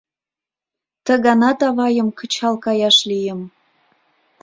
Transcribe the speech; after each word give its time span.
Ты 1.03 1.11
ганат 1.25 1.59
авайым 1.69 2.09
кычал 2.17 2.55
каяш 2.65 2.97
лийым. 3.09 3.41